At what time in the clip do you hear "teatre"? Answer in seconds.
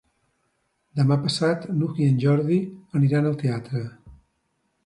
3.47-3.87